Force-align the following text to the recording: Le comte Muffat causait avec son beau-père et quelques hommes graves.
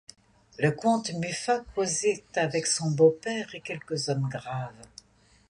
Le 0.57 0.71
comte 0.71 1.13
Muffat 1.13 1.63
causait 1.75 2.23
avec 2.33 2.65
son 2.65 2.89
beau-père 2.89 3.53
et 3.53 3.61
quelques 3.61 4.09
hommes 4.09 4.27
graves. 4.31 4.73